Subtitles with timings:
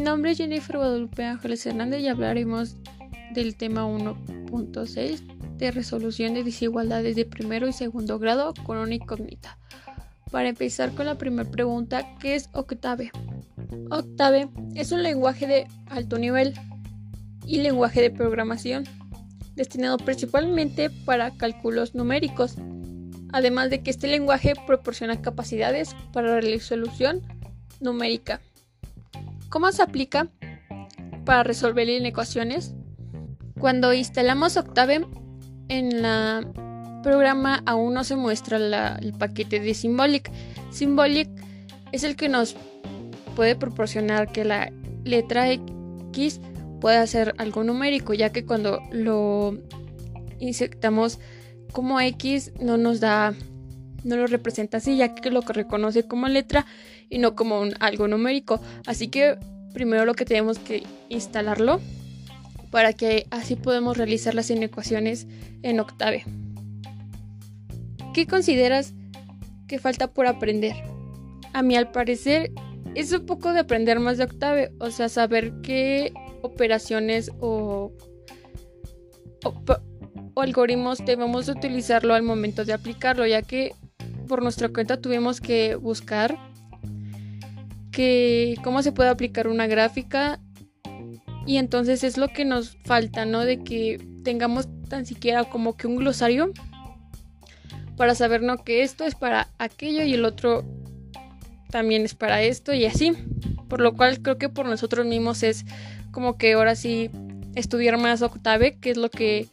[0.00, 2.76] nombre es Jennifer Guadalupe Ángeles Hernández y hablaremos
[3.34, 9.58] del tema 1.6 de resolución de desigualdades de primero y segundo grado con una incógnita.
[10.30, 13.12] Para empezar con la primera pregunta, ¿qué es Octave?
[13.90, 16.54] Octave es un lenguaje de alto nivel
[17.46, 18.84] y lenguaje de programación
[19.54, 22.56] destinado principalmente para cálculos numéricos,
[23.32, 27.22] además de que este lenguaje proporciona capacidades para la resolución
[27.80, 28.40] numérica.
[29.54, 30.26] ¿Cómo se aplica
[31.24, 32.74] para resolver ecuaciones?
[33.60, 35.06] Cuando instalamos Octave
[35.68, 36.44] en la
[37.04, 40.28] programa aún no se muestra el paquete de Symbolic.
[40.72, 41.28] Symbolic
[41.92, 42.56] es el que nos
[43.36, 44.72] puede proporcionar que la
[45.04, 46.40] letra X
[46.80, 49.56] pueda ser algo numérico, ya que cuando lo
[50.40, 51.20] insertamos
[51.70, 53.34] como X no nos da,
[54.04, 56.66] no lo representa así, ya que lo reconoce como letra
[57.08, 58.60] y no como algo numérico.
[58.86, 59.36] Así que
[59.72, 61.80] primero lo que tenemos que instalarlo
[62.70, 65.26] para que así podamos realizar las inecuaciones
[65.62, 66.24] en Octave.
[68.12, 68.94] ¿Qué consideras
[69.66, 70.74] que falta por aprender?
[71.52, 72.52] A mí al parecer
[72.94, 77.92] es un poco de aprender más de Octave, o sea, saber qué operaciones o,
[80.34, 83.72] o algoritmos debemos utilizarlo al momento de aplicarlo, ya que
[84.24, 86.38] por nuestra cuenta tuvimos que buscar
[87.90, 90.40] que cómo se puede aplicar una gráfica
[91.46, 93.44] y entonces es lo que nos falta, ¿no?
[93.44, 96.52] De que tengamos tan siquiera como que un glosario
[97.96, 98.64] para saber, ¿no?
[98.64, 100.64] Que esto es para aquello y el otro
[101.70, 103.12] también es para esto y así.
[103.68, 105.64] Por lo cual creo que por nosotros mismos es
[106.10, 107.10] como que ahora sí
[107.54, 109.48] estudiar más Octave, que es lo que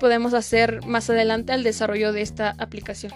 [0.00, 3.12] podemos hacer más adelante al desarrollo de esta aplicación.